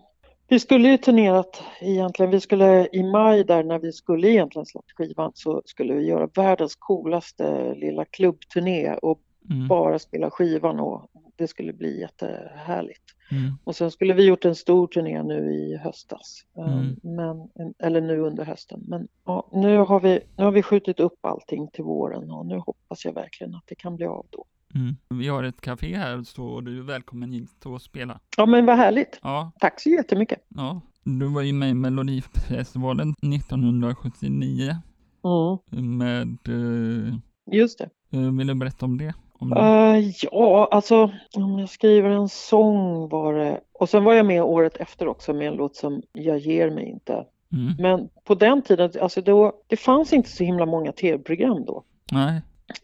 [0.47, 2.31] vi skulle ju turnerat egentligen.
[2.31, 6.29] Vi skulle i maj där när vi skulle egentligen släppt skivan så skulle vi göra
[6.35, 9.67] världens coolaste lilla klubbturné och mm.
[9.67, 11.09] bara spela skivan och
[11.41, 13.03] det skulle bli jättehärligt.
[13.31, 13.53] Mm.
[13.63, 16.95] Och sen skulle vi gjort en stor turné nu i höstas, eh, mm.
[17.03, 17.49] men,
[17.79, 18.83] eller nu under hösten.
[18.87, 22.57] Men ja, nu, har vi, nu har vi skjutit upp allting till våren och nu
[22.57, 24.45] hoppas jag verkligen att det kan bli av då.
[24.75, 24.95] Mm.
[25.09, 28.19] Vi har ett café här så du är välkommen hit och spela.
[28.37, 29.19] Ja men vad härligt.
[29.21, 29.51] Ja.
[29.59, 30.39] Tack så jättemycket.
[30.47, 34.75] Ja, du var ju med i Melodifestivalen 1979.
[35.23, 35.97] Mm.
[35.97, 36.37] Med...
[36.47, 37.15] Eh,
[37.51, 37.89] Just det.
[38.17, 39.13] Eh, vill du berätta om det?
[39.41, 43.59] Uh, ja, alltså om jag skriver en sång var det.
[43.73, 46.89] Och sen var jag med året efter också med en låt som Jag ger mig
[46.89, 47.25] inte.
[47.53, 47.75] Mm.
[47.79, 51.83] Men på den tiden, alltså då, det fanns inte så himla många tv-program då.
[52.11, 52.41] Nej.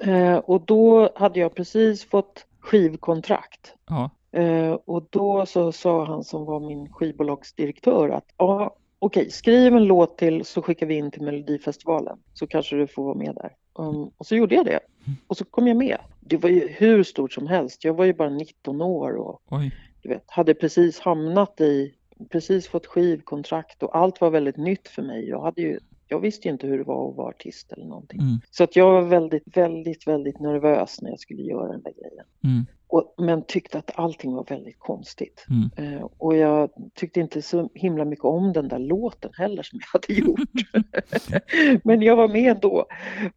[0.08, 3.74] Uh, och då hade jag precis fått skivkontrakt.
[3.90, 4.10] Ja.
[4.38, 9.86] Uh, och då så sa han som var min skivbolagsdirektör att ja, okej, skriv en
[9.86, 13.56] låt till så skickar vi in till Melodifestivalen så kanske du får vara med där.
[13.74, 14.80] Um, och så gjorde jag det.
[15.28, 15.98] Och så kom jag med.
[16.20, 17.84] Det var ju hur stort som helst.
[17.84, 19.42] Jag var ju bara 19 år och
[20.02, 21.94] du vet, hade precis hamnat i,
[22.30, 25.30] precis fått skivkontrakt och allt var väldigt nytt för mig.
[25.30, 28.20] Jag hade ju jag visste ju inte hur det var att vara artist eller någonting.
[28.20, 28.40] Mm.
[28.52, 32.26] Så att jag var väldigt, väldigt, väldigt nervös när jag skulle göra den där grejen.
[32.44, 32.66] Mm.
[32.90, 35.46] Och, men tyckte att allting var väldigt konstigt.
[35.50, 35.94] Mm.
[35.96, 40.00] Eh, och jag tyckte inte så himla mycket om den där låten heller som jag
[40.00, 40.40] hade gjort.
[41.84, 42.86] men jag var med ändå.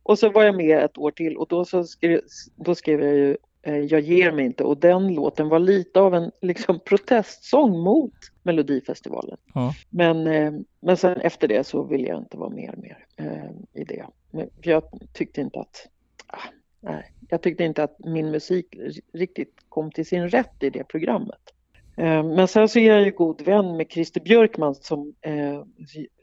[0.02, 2.20] Och så var jag med ett år till och då, så skrev,
[2.56, 6.14] då skrev jag ju eh, Jag ger mig inte och den låten var lite av
[6.14, 9.36] en liksom, protestsång mot Melodifestivalen.
[9.54, 9.74] Ja.
[9.90, 13.84] Men, eh, men sen efter det så ville jag inte vara mer, mer eh, i
[13.84, 14.06] det.
[14.30, 14.82] Men, för jag
[15.12, 15.88] tyckte inte att
[16.26, 16.38] ah,
[16.80, 18.66] nej, jag tyckte inte att min musik
[19.12, 21.40] riktigt kom till sin rätt i det programmet.
[21.96, 25.64] Eh, men sen så är jag ju god vän med Christer Björkman som eh,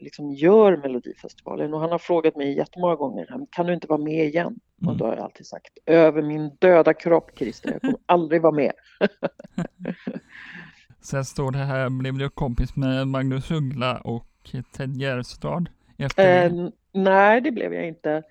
[0.00, 4.26] liksom gör Melodifestivalen och han har frågat mig jättemånga gånger, kan du inte vara med
[4.26, 4.60] igen?
[4.82, 4.90] Mm.
[4.90, 8.52] Och då har jag alltid sagt, över min döda kropp Christer, jag kommer aldrig vara
[8.52, 8.72] med.
[11.00, 14.26] sen står det här, blev du kompis med Magnus Uggla och
[14.76, 15.68] Ted Gärdestad?
[16.16, 16.52] Eh,
[16.92, 18.22] nej, det blev jag inte.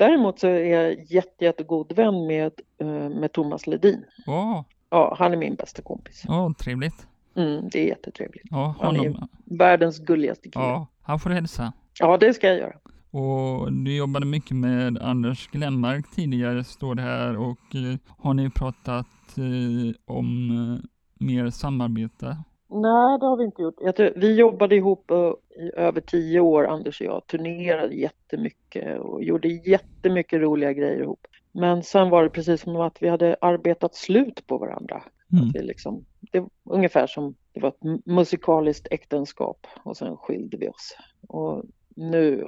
[0.00, 4.04] Däremot så är jag jätte, jättegod vän med, eh, med Thomas Ledin.
[4.26, 4.64] Oh.
[4.90, 6.24] ja, han är min bästa kompis.
[6.28, 7.06] Ja, trevligt.
[7.36, 8.44] Mm, det är jättetrevligt.
[8.50, 10.64] Ja, han är världens gulligaste kille.
[10.64, 11.72] Ja, han får hälsa.
[11.98, 12.76] Ja, det ska jag göra.
[13.10, 17.36] Och du jobbade mycket med Anders Glenmark tidigare, står det här.
[17.36, 20.88] Och eh, har ni pratat eh, om eh,
[21.26, 22.36] mer samarbete?
[22.70, 23.96] Nej, det har vi inte gjort.
[23.96, 25.32] Tror, vi jobbade ihop uh,
[25.64, 27.26] i över tio år, Anders och jag.
[27.26, 31.26] Turnerade jättemycket och gjorde jättemycket roliga grejer ihop.
[31.52, 35.02] Men sen var det precis som att vi hade arbetat slut på varandra.
[35.32, 35.48] Mm.
[35.48, 40.56] Att vi liksom, det var ungefär som det var ett musikaliskt äktenskap och sen skilde
[40.56, 40.96] vi oss.
[41.28, 41.64] Och
[41.96, 42.46] nu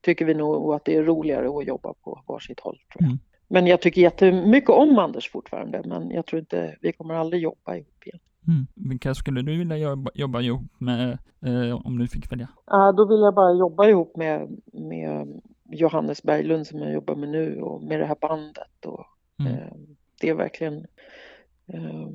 [0.00, 2.78] tycker vi nog att det är roligare att jobba på varsitt håll.
[2.92, 3.06] Tror jag.
[3.06, 3.18] Mm.
[3.48, 7.76] Men jag tycker jättemycket om Anders fortfarande, men jag tror inte, vi kommer aldrig jobba
[7.76, 8.18] ihop igen.
[8.48, 8.66] Mm.
[8.74, 12.48] Vilka skulle du vilja jobba, jobba ihop med eh, om du fick välja?
[12.72, 17.28] Uh, då vill jag bara jobba ihop med, med Johannes Berglund som jag jobbar med
[17.28, 18.86] nu och med det här bandet.
[18.86, 19.06] Och,
[19.38, 19.52] mm.
[19.52, 19.72] eh,
[20.20, 20.86] det är verkligen
[21.66, 22.08] eh,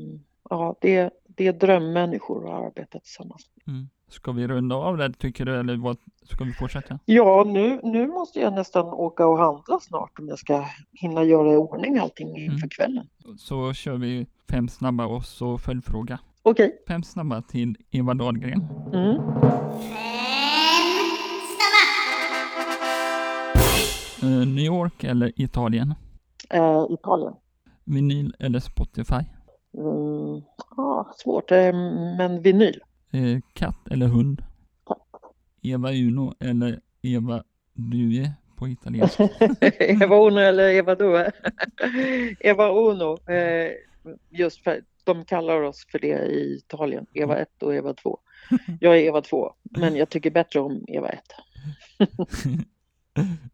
[0.50, 3.50] ja, det, det är drömmänniskor att arbeta tillsammans.
[3.68, 3.90] Mm.
[4.08, 7.00] Ska vi runda av det tycker du eller vad, ska vi fortsätta?
[7.06, 11.54] Ja, nu, nu måste jag nästan åka och handla snart om jag ska hinna göra
[11.54, 12.70] i ordning allting inför mm.
[12.70, 13.08] kvällen.
[13.38, 16.20] Så kör vi fem snabba och så följdfråga.
[16.41, 16.65] Okej.
[16.65, 16.78] Okay.
[16.88, 18.68] Fem snabba till Eva Dahlgren.
[18.94, 19.15] Mm.
[24.24, 25.94] Uh, New York eller Italien?
[26.54, 27.34] Uh, Italien.
[27.84, 29.24] Vinyl eller Spotify?
[29.78, 30.41] Mm,
[30.78, 31.74] ja, svårt, eh,
[32.18, 32.82] men vinyl.
[33.15, 34.43] Eh, katt eller hund?
[35.62, 39.30] Eva Uno eller Eva Due på italienska?
[39.80, 41.32] Eva Uno eller Eva Due?
[42.39, 43.17] Eva Uno.
[43.32, 43.71] Eh,
[44.30, 47.06] just för de kallar oss för det i Italien.
[47.13, 48.19] Eva 1 och Eva 2.
[48.80, 51.21] Jag är Eva 2, men jag tycker bättre om Eva 1.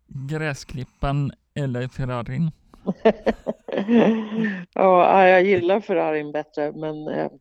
[0.08, 2.52] Gräsklippan eller Ferrarin?
[4.74, 7.32] ja, jag gillar Ferrarin bättre, men eh,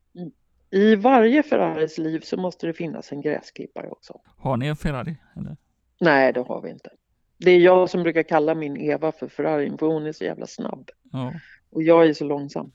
[0.70, 4.20] i varje Ferraris liv så måste det finnas en gräsklippare också.
[4.37, 5.16] Har ni en Ferrari?
[5.37, 5.56] Eller?
[6.00, 6.90] Nej, det har vi inte.
[7.38, 10.46] Det är jag som brukar kalla min Eva för Ferrarin, för hon är så jävla
[10.46, 10.90] snabb.
[11.12, 11.33] Ja.
[11.70, 12.72] Och jag är så långsam.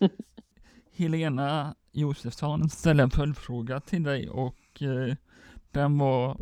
[0.96, 5.14] Helena Josefsson ställde en följdfråga till dig och eh,
[5.70, 6.36] den var...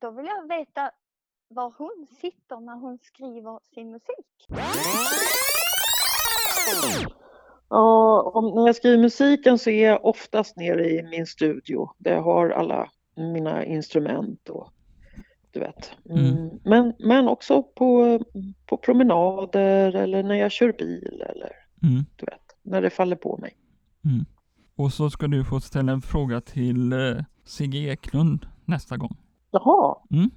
[0.00, 0.90] Då vill jag veta
[1.48, 4.46] var hon sitter när hon skriver sin musik.
[7.70, 12.12] Ja, om, när jag skriver musiken så är jag oftast nere i min studio där
[12.12, 14.72] jag har alla mina instrument och
[15.50, 15.92] du vet.
[16.10, 16.24] Mm.
[16.24, 16.58] Mm.
[16.64, 18.20] Men, men också på,
[18.66, 21.52] på promenader eller när jag kör bil eller
[21.82, 22.04] mm.
[22.16, 23.56] du vet, när det faller på mig.
[24.04, 24.24] Mm.
[24.76, 26.98] Och så ska du få ställa en fråga till eh,
[27.44, 29.16] Sigge Eklund nästa gång.
[29.50, 29.96] Jaha.
[30.10, 30.30] Mm.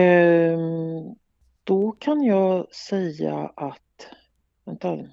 [0.00, 0.58] Eh,
[1.64, 4.06] då kan jag säga att,
[4.64, 5.06] vänta, mm,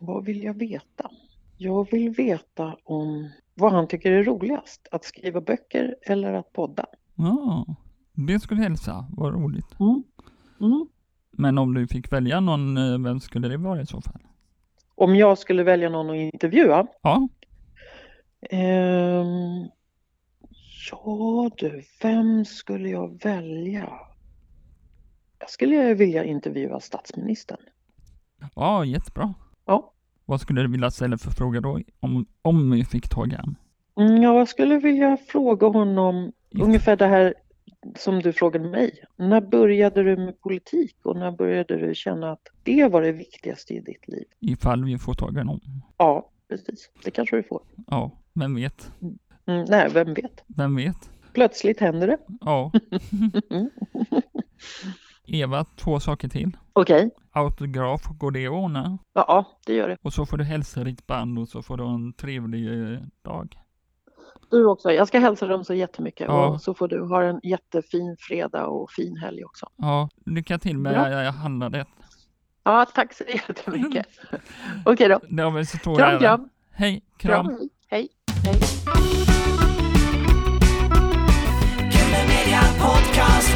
[0.00, 1.10] vad vill jag veta?
[1.56, 6.86] Jag vill veta om vad han tycker är roligast, att skriva böcker eller att podda.
[7.14, 7.66] Ja,
[8.12, 9.80] det skulle hälsa, vad roligt.
[9.80, 10.02] Mm.
[10.60, 10.86] Mm.
[11.30, 14.20] Men om du fick välja någon, eh, vem skulle det vara i så fall?
[14.94, 16.86] Om jag skulle välja någon att intervjua?
[17.02, 17.28] Ja.
[18.52, 19.68] Um,
[20.90, 23.88] ja du, vem skulle jag välja?
[25.38, 27.60] Jag skulle vilja intervjua statsministern.
[28.54, 29.34] Ja, jättebra.
[29.66, 29.92] Ja.
[30.26, 33.56] Vad skulle du vilja ställa för fråga då, om, om vi fick tag i honom?
[33.96, 36.64] Mm, jag skulle vilja fråga honom Just.
[36.64, 37.34] ungefär det här
[37.96, 39.04] som du frågade mig.
[39.16, 43.74] När började du med politik och när började du känna att det var det viktigaste
[43.74, 44.24] i ditt liv?
[44.40, 45.60] Ifall vi får tag i honom.
[45.96, 46.90] Ja, precis.
[47.04, 47.62] Det kanske du får.
[47.86, 48.92] Ja, vem vet?
[49.46, 50.44] Mm, nej, vem vet?
[50.46, 51.10] Vem vet?
[51.32, 52.18] Plötsligt händer det.
[52.40, 52.72] Ja.
[55.26, 56.56] Eva, två saker till.
[56.80, 57.06] Okej.
[57.06, 57.10] Okay.
[57.32, 58.98] Autograf, går det att ordna?
[59.12, 59.96] Ja, det gör det.
[60.02, 63.58] Och så får du hälsa ditt band och så får du en trevlig eh, dag.
[64.50, 64.92] Du också.
[64.92, 66.46] Jag ska hälsa dem så jättemycket ja.
[66.46, 69.66] och så får du ha en jättefin fredag och fin helg också.
[69.76, 71.22] Ja, lycka till med ja.
[71.22, 71.88] Eh, handlandet.
[72.64, 74.06] Ja, tack så jättemycket.
[74.84, 75.20] Okej då.
[75.28, 76.18] Det var så tror kram.
[76.18, 76.48] Kram.
[76.70, 77.46] Hej, kram.
[77.46, 77.68] kram.
[77.88, 78.08] Hej.
[78.44, 78.54] Hej.
[82.80, 83.50] Podcast,